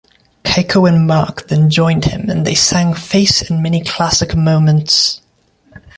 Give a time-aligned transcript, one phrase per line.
[0.43, 5.21] Keiko and Marc then joined him and they sang "Face" and "Many Classic Moments".